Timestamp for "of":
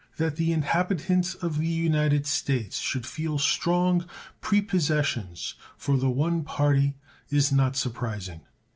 1.35-1.59